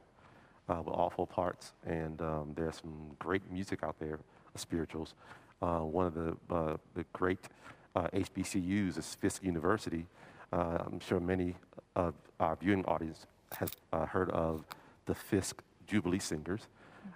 [0.68, 4.14] uh, with all four parts, and um, there's some great music out there,
[4.54, 5.14] uh, spirituals.
[5.60, 7.48] Uh, one of the uh, the great
[7.96, 10.06] uh, HBCUs is Fisk University.
[10.52, 11.56] Uh, I'm sure many
[11.96, 14.64] of our viewing audience has uh, heard of
[15.06, 16.68] the Fisk Jubilee Singers,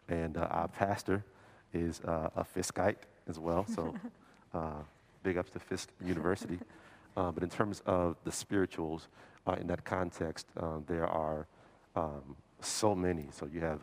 [0.08, 1.24] and uh, our pastor
[1.72, 2.96] is uh, a Fiskite
[3.28, 3.66] as well.
[3.66, 3.94] So,
[4.54, 4.82] uh,
[5.22, 6.58] big ups to Fisk University.
[7.16, 9.06] Uh, but in terms of the spirituals,
[9.46, 10.48] uh, in that context,
[10.88, 11.46] there are
[11.94, 13.26] um, so many.
[13.30, 13.80] So you have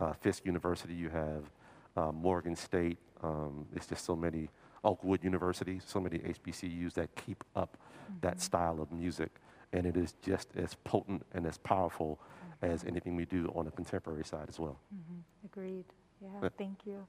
[0.00, 1.44] uh, Fisk University, you have
[1.96, 2.98] uh, Morgan State.
[3.22, 4.48] Um, it's just so many.
[4.82, 7.78] Oakwood University, so many HBCUs that keep up
[8.20, 9.30] that style of music,
[9.72, 12.18] and it is just as potent and as powerful
[12.70, 14.78] as anything we do on the contemporary side as well.
[15.44, 15.84] Agreed.
[16.20, 16.48] Yeah, Yeah.
[16.56, 17.06] thank you.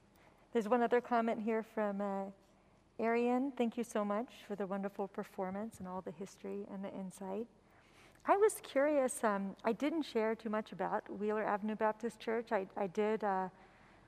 [0.52, 2.24] There's one other comment here from uh,
[2.98, 3.52] Arian.
[3.52, 7.46] Thank you so much for the wonderful performance and all the history and the insight.
[8.28, 9.22] I was curious.
[9.22, 12.50] Um, I didn't share too much about Wheeler Avenue Baptist Church.
[12.52, 13.22] I, I did.
[13.22, 13.48] Uh,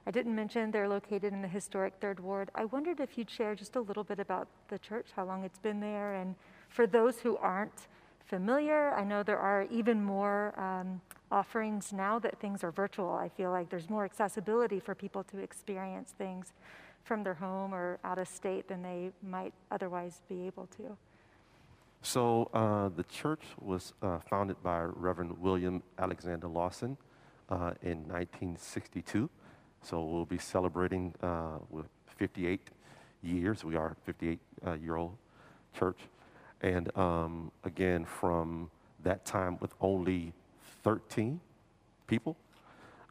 [0.07, 2.51] I didn't mention they're located in the historic Third Ward.
[2.55, 5.59] I wondered if you'd share just a little bit about the church, how long it's
[5.59, 6.34] been there, and
[6.70, 7.88] for those who aren't
[8.24, 11.01] familiar, I know there are even more um,
[11.31, 13.12] offerings now that things are virtual.
[13.12, 16.53] I feel like there's more accessibility for people to experience things
[17.05, 20.97] from their home or out of state than they might otherwise be able to.
[22.03, 26.97] So uh, the church was uh, founded by Reverend William Alexander Lawson
[27.49, 29.29] uh, in 1962.
[29.83, 32.61] So we'll be celebrating uh, with 58
[33.22, 33.64] years.
[33.64, 35.16] We are a 58 uh, year old
[35.76, 35.99] church.
[36.61, 38.70] And um, again, from
[39.03, 40.33] that time with only
[40.89, 41.39] 13
[42.07, 42.34] people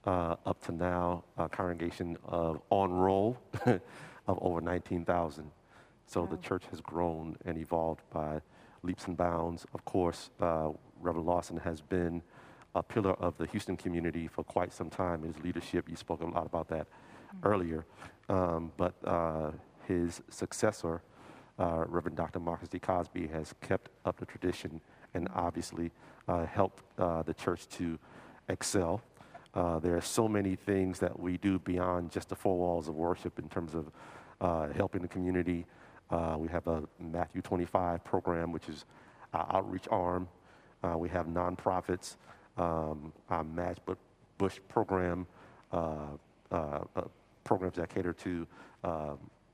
[0.08, 3.80] uh, up to now, a congregation of on roll of
[4.42, 5.52] over 19,000.
[6.08, 8.42] So the church has grown and evolved by
[8.82, 9.68] leaps and bounds.
[9.76, 12.24] Of course, uh, Reverend Lawson has been
[12.74, 15.22] a pillar of the Houston community for quite some time.
[15.22, 16.88] His leadership, you spoke a lot about that
[17.44, 17.86] earlier.
[18.28, 19.52] Um, but uh,
[19.88, 21.04] his successor,
[21.60, 22.40] uh, Reverend Dr.
[22.40, 22.80] Marcus D.
[22.80, 24.82] Cosby, has kept up the tradition
[25.14, 25.92] and obviously
[26.28, 27.98] uh, helped uh, the church to
[28.50, 29.02] excel.
[29.54, 32.96] Uh, there are so many things that we do beyond just the four walls of
[32.96, 33.90] worship in terms of
[34.42, 35.66] uh, helping the community.
[36.10, 38.86] Uh, we have a Matthew 25 program, which is
[39.34, 40.28] our outreach arm.
[40.84, 42.18] Uh, we have nonprofits,
[42.58, 43.80] um, our Match
[44.38, 45.26] Bush program,
[47.44, 48.48] programs that cater to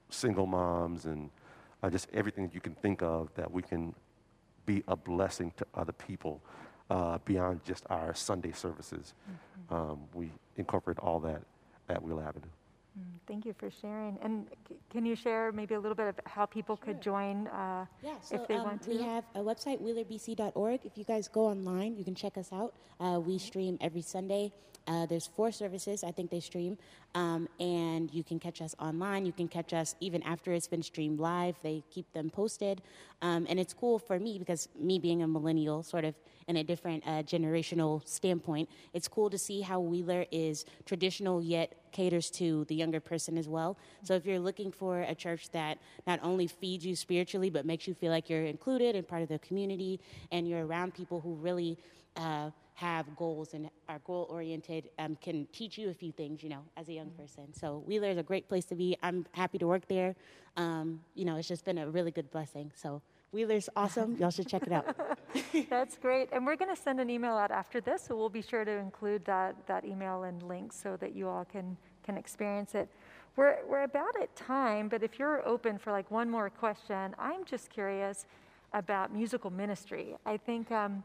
[0.09, 1.29] single moms and
[1.91, 3.95] just everything that you can think of that we can
[4.65, 6.41] be a blessing to other people
[6.89, 9.13] uh, beyond just our Sunday services.
[9.69, 11.41] Um, we incorporate all that
[11.89, 12.47] at Wheeler Avenue.
[12.97, 14.17] Mm, Thank you for sharing.
[14.21, 17.47] And c- can you share maybe a little bit of how people could join?
[17.47, 18.89] Uh, Yeah, so if they um, want to?
[18.91, 20.79] we have a website, wheelerbc.org.
[20.85, 22.73] If you guys go online, you can check us out.
[22.99, 24.51] Uh, we stream every Sunday.
[24.87, 26.77] Uh, there's four services I think they stream,
[27.15, 29.25] um, and you can catch us online.
[29.25, 31.55] You can catch us even after it's been streamed live.
[31.63, 32.81] They keep them posted,
[33.21, 36.15] um, and it's cool for me because me being a millennial, sort of
[36.47, 41.73] in a different uh, generational standpoint, it's cool to see how Wheeler is traditional yet
[41.93, 43.77] caters to the younger person as well.
[44.03, 47.87] So if you're looking for a church that not only feeds you spiritually but makes
[47.87, 49.99] you feel like you're included and part of the community,
[50.31, 51.77] and you're around people who really
[52.17, 56.49] uh, have goals and are goal oriented um, can teach you a few things, you
[56.49, 57.53] know, as a young person.
[57.53, 58.97] So Wheeler is a great place to be.
[59.01, 60.15] I'm happy to work there.
[60.57, 62.71] Um, you know, it's just been a really good blessing.
[62.75, 63.01] So
[63.33, 64.15] Wheeler's awesome.
[64.17, 64.95] Y'all should check it out.
[65.69, 66.29] That's great.
[66.31, 68.71] And we're going to send an email out after this, so we'll be sure to
[68.71, 72.87] include that, that email and link so that you all can, can experience it.
[73.35, 77.43] We're, we're about at time, but if you're open for like one more question, I'm
[77.43, 78.27] just curious
[78.71, 80.15] about musical ministry.
[80.27, 81.03] I think, um,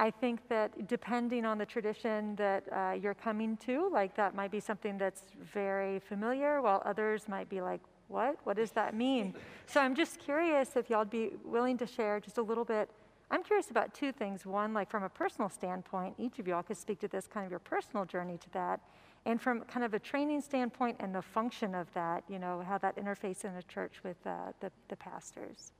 [0.00, 4.50] I think that depending on the tradition that uh, you're coming to, like that might
[4.50, 7.82] be something that's very familiar, while others might be like,
[8.12, 8.36] what?
[8.44, 9.34] What does that mean?
[9.66, 12.90] so I'm just curious if y'all would be willing to share just a little bit.
[13.30, 14.44] I'm curious about two things.
[14.44, 17.50] One, like from a personal standpoint, each of y'all could speak to this kind of
[17.50, 18.80] your personal journey to that.
[19.24, 22.76] And from kind of a training standpoint and the function of that, you know, how
[22.78, 25.72] that interface in a church with uh, the, the pastors.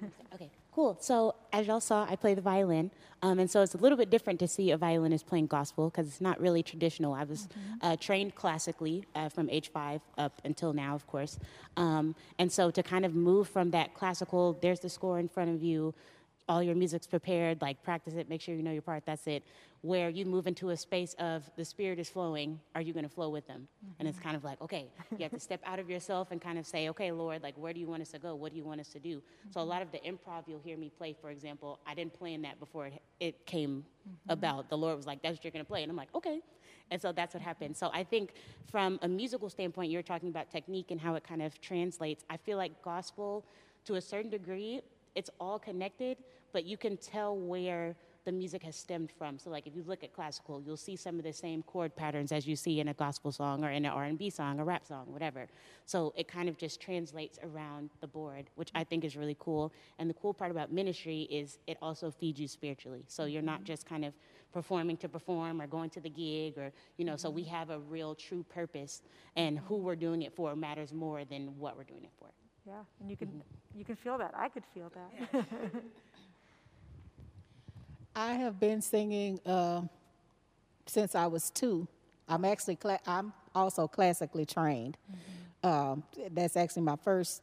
[0.34, 0.96] Okay, cool.
[1.00, 2.90] So as y'all saw, I play the violin,
[3.22, 6.08] um, and so it's a little bit different to see a violinist playing gospel because
[6.08, 7.14] it's not really traditional.
[7.14, 7.86] I was mm-hmm.
[7.86, 11.38] uh, trained classically uh, from age five up until now, of course,
[11.76, 15.50] um, and so to kind of move from that classical, there's the score in front
[15.50, 15.94] of you,
[16.48, 19.42] all your music's prepared, like practice it, make sure you know your part, that's it.
[19.82, 23.08] Where you move into a space of the spirit is flowing, are you going to
[23.08, 23.66] flow with them?
[23.84, 23.94] Mm-hmm.
[23.98, 24.24] And it's mm-hmm.
[24.24, 26.88] kind of like, okay, you have to step out of yourself and kind of say,
[26.90, 28.34] okay, Lord, like, where do you want us to go?
[28.34, 29.16] What do you want us to do?
[29.16, 29.50] Mm-hmm.
[29.52, 32.42] So a lot of the improv you'll hear me play, for example, I didn't plan
[32.42, 34.32] that before it, it came mm-hmm.
[34.32, 34.68] about.
[34.68, 35.82] The Lord was like, that's what you're going to play.
[35.82, 36.40] And I'm like, okay.
[36.90, 37.76] And so that's what happened.
[37.76, 38.34] So I think
[38.70, 42.24] from a musical standpoint, you're talking about technique and how it kind of translates.
[42.28, 43.44] I feel like gospel,
[43.86, 44.82] to a certain degree,
[45.14, 46.18] it's all connected,
[46.52, 47.94] but you can tell where
[48.24, 49.38] the music has stemmed from.
[49.38, 52.30] So like if you look at classical, you'll see some of the same chord patterns
[52.30, 55.06] as you see in a gospel song or in an R&B song, a rap song,
[55.08, 55.48] whatever.
[55.86, 59.72] So it kind of just translates around the board, which I think is really cool.
[59.98, 63.04] And the cool part about ministry is it also feeds you spiritually.
[63.08, 63.64] So you're not mm-hmm.
[63.64, 64.14] just kind of
[64.52, 67.54] performing to perform or going to the gig or you know, so we mm-hmm.
[67.54, 69.02] have a real true purpose
[69.34, 72.28] and who we're doing it for matters more than what we're doing it for.
[72.66, 73.78] Yeah, and you can mm-hmm.
[73.78, 74.32] you can feel that.
[74.36, 75.44] I could feel that.
[78.14, 79.82] I have been singing uh,
[80.86, 81.88] since I was two.
[82.28, 84.96] I'm actually cla- I'm also classically trained.
[85.10, 85.68] Mm-hmm.
[85.68, 87.42] Um, that's actually my first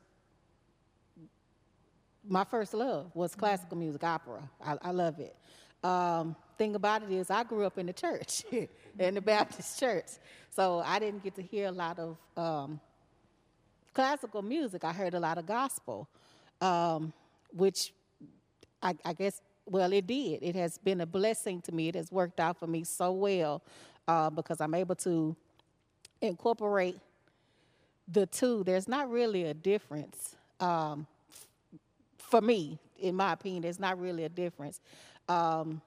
[2.27, 3.39] my first love was mm-hmm.
[3.39, 4.47] classical music, opera.
[4.63, 5.35] I, I love it.
[5.83, 8.43] Um, thing about it is, I grew up in the church,
[8.99, 10.07] in the Baptist church,
[10.49, 12.79] so I didn't get to hear a lot of um,
[13.93, 16.07] classical music, I heard a lot of gospel,
[16.61, 17.13] um,
[17.51, 17.93] which
[18.81, 20.41] I, I, guess, well, it did.
[20.41, 21.89] It has been a blessing to me.
[21.89, 23.61] It has worked out for me so well
[24.07, 25.35] uh, because I'm able to
[26.21, 26.99] incorporate
[28.07, 28.63] the two.
[28.63, 31.05] There's not really a difference um,
[32.17, 33.63] for me, in my opinion.
[33.63, 34.81] There's not really a difference.
[35.27, 35.81] Um,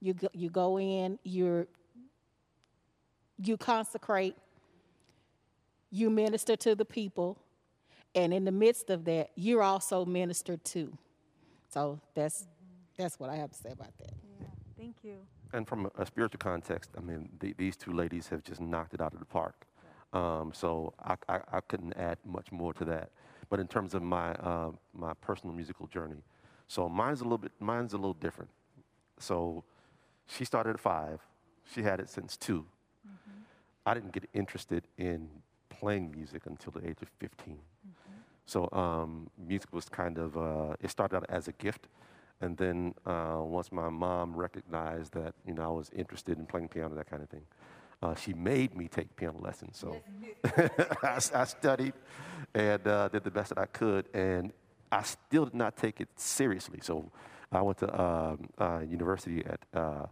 [0.00, 1.66] you go, you go in, you
[3.38, 4.34] you consecrate,
[5.90, 7.36] you minister to the people,
[8.16, 10.92] and in the midst of that, you're also ministered to.
[11.68, 13.02] So that's mm-hmm.
[13.02, 14.14] that's what I have to say about that.
[14.40, 14.46] Yeah,
[14.76, 15.18] thank you.
[15.52, 19.00] And from a, spiritual context, I mean, the, these two ladies have just knocked it
[19.00, 19.66] out of the park.
[20.12, 23.10] Um, so I, I, I, couldn't add much more to that.
[23.48, 26.22] But in terms of my uh, my personal musical journey,
[26.66, 28.50] so mine's a little bit mine's a little different.
[29.18, 29.64] So
[30.26, 31.20] she started at five.
[31.74, 33.40] She had it since 2 mm-hmm.
[33.84, 35.28] I didn't get interested in
[35.68, 37.58] playing music until the age of 15.
[38.46, 41.88] So um, music was kind of, uh, it started out as a gift.
[42.40, 46.68] And then uh, once my mom recognized that, you know, I was interested in playing
[46.68, 47.42] piano, that kind of thing,
[48.02, 49.76] uh, she made me take piano lessons.
[49.78, 50.00] So
[51.02, 51.94] I, I, studied
[52.54, 54.06] and uh, did the best that I could.
[54.14, 54.52] And
[54.92, 56.78] I still did not take it seriously.
[56.82, 57.10] So
[57.50, 60.06] I went to um, uh, university at uh,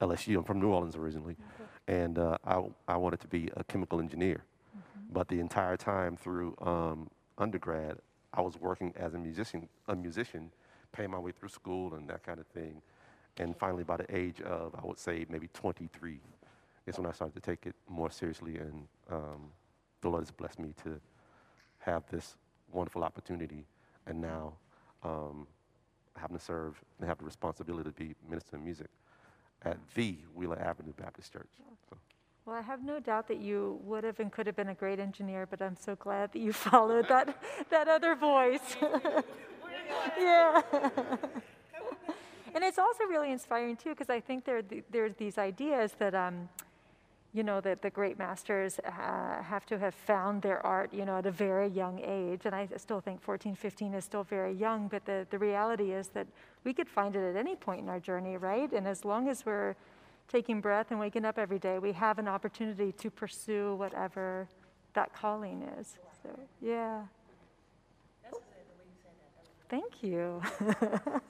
[0.00, 0.38] LSU.
[0.38, 1.36] I'm from New Orleans originally.
[1.86, 4.44] And I, I wanted to be a chemical engineer.
[4.74, 5.12] Mm-hmm.
[5.12, 7.98] But the entire time through um, undergrad,
[8.32, 10.50] I was working as a musician, a musician,
[10.92, 12.82] paying my way through school and that kind of thing.
[13.36, 16.20] And finally, by the age of, I would say, maybe 23,
[16.86, 18.58] is when I started to take it more seriously.
[18.58, 19.50] And um,
[20.00, 21.00] the Lord has blessed me to
[21.78, 22.36] have this
[22.72, 23.66] wonderful opportunity.
[24.06, 24.54] And now,
[25.02, 25.46] um,
[26.16, 28.88] having to serve and have the responsibility to be minister of music
[29.62, 31.48] at the Wheeler Avenue Baptist Church.
[32.46, 35.00] Well, I have no doubt that you would have and could have been a great
[35.00, 37.38] engineer, but I'm so glad that you followed that,
[37.70, 38.76] that other voice.
[40.18, 40.60] yeah.
[42.54, 46.50] and it's also really inspiring, too, because I think there, there's these ideas that, um,
[47.32, 51.16] you know, that the great masters uh, have to have found their art, you know,
[51.16, 52.42] at a very young age.
[52.44, 56.08] And I still think 14, 15 is still very young, but the, the reality is
[56.08, 56.26] that
[56.62, 58.70] we could find it at any point in our journey, right?
[58.70, 59.76] And as long as we're
[60.28, 64.48] taking breath and waking up every day, we have an opportunity to pursue whatever
[64.94, 65.98] that calling is.
[66.22, 67.02] So, yeah.
[69.68, 70.40] Thank you.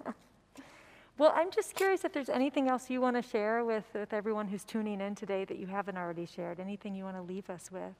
[1.19, 4.49] well, I'm just curious if there's anything else you want to share with, with everyone
[4.49, 6.61] who's tuning in today that you haven't already shared.
[6.61, 7.95] Anything you want to leave us with?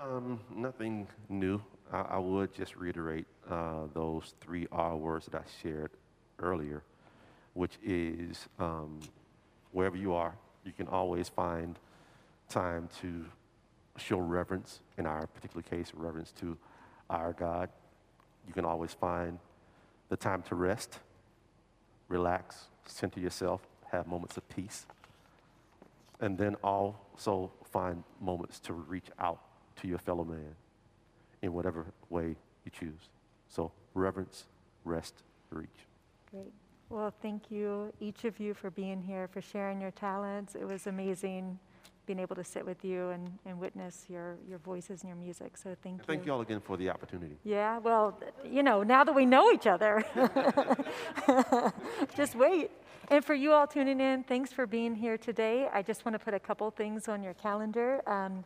[0.00, 1.60] Um, nothing new.
[1.92, 5.90] I, I would just reiterate uh, those three R words that I shared
[6.38, 6.82] earlier,
[7.54, 9.00] which is um,
[9.72, 11.78] wherever you are, you can always find
[12.48, 13.24] time to
[13.96, 16.56] show reverence, in our particular case, reverence to
[17.10, 17.68] our God.
[18.46, 19.38] You can always find
[20.08, 20.98] the time to rest,
[22.08, 24.86] relax, center yourself, have moments of peace.
[26.20, 29.40] And then also find moments to reach out
[29.76, 30.54] to your fellow man
[31.42, 33.08] in whatever way you choose.
[33.48, 34.44] So, reverence,
[34.84, 35.14] rest,
[35.50, 35.68] reach.
[36.30, 36.52] Great.
[36.92, 40.54] Well, thank you, each of you, for being here, for sharing your talents.
[40.54, 41.58] It was amazing
[42.04, 45.56] being able to sit with you and, and witness your, your voices and your music.
[45.56, 46.04] So thank you.
[46.06, 47.38] Thank you all again for the opportunity.
[47.44, 50.04] Yeah, well, you know, now that we know each other,
[52.14, 52.70] just wait.
[53.08, 55.70] And for you all tuning in, thanks for being here today.
[55.72, 58.06] I just want to put a couple things on your calendar.
[58.06, 58.44] Um,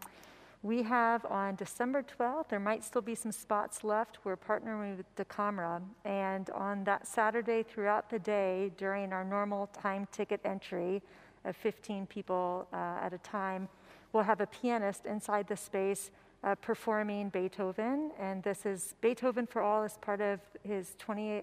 [0.62, 4.18] we have on December 12th, there might still be some spots left.
[4.24, 5.80] We're partnering with Da Camera.
[6.04, 11.02] And on that Saturday throughout the day, during our normal time ticket entry,
[11.46, 13.68] of 15 people uh, at a time.
[14.12, 16.10] We'll have a pianist inside the space
[16.44, 21.42] uh, performing Beethoven, and this is Beethoven for All as part of his 20,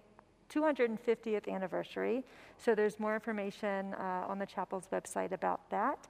[0.53, 2.23] 250th anniversary.
[2.57, 6.07] So there's more information uh, on the chapel's website about that.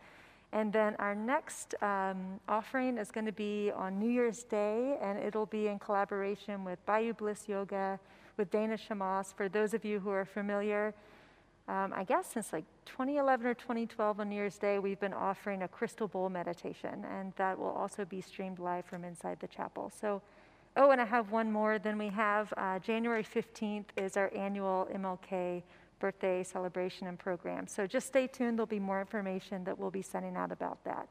[0.54, 5.18] And then our next um, offering is going to be on New Year's Day, and
[5.18, 8.00] it'll be in collaboration with Bayou Bliss Yoga,
[8.38, 9.34] with Dana Shamas.
[9.34, 10.94] For those of you who are familiar,
[11.68, 15.64] um, I guess since like 2011 or 2012 on New Year's Day, we've been offering
[15.64, 19.92] a crystal bowl meditation, and that will also be streamed live from inside the chapel.
[20.00, 20.22] So,
[20.78, 21.80] oh, and I have one more.
[21.80, 25.64] Then we have uh, January 15th is our annual MLK
[26.04, 27.66] birthday celebration and program.
[27.66, 28.58] So just stay tuned.
[28.58, 31.08] There'll be more information that we'll be sending out about that.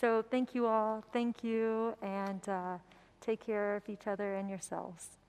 [0.00, 1.04] So thank you all.
[1.12, 2.78] Thank you, and uh,
[3.20, 5.19] take care of each other and yourselves.